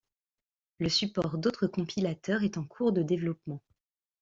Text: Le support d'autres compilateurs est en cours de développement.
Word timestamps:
Le 0.79 0.89
support 0.89 1.37
d'autres 1.37 1.67
compilateurs 1.67 2.41
est 2.41 2.57
en 2.57 2.63
cours 2.63 2.91
de 2.91 3.03
développement. 3.03 3.61